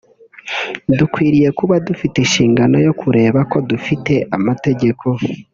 Dukwiriye 0.97 1.49
kuba 1.59 1.75
dufite 1.87 2.15
inshingano 2.21 2.75
yo 2.85 2.93
kureba 2.99 3.39
ko 3.51 3.57
dufite 3.69 4.13
amategeko 4.37 5.07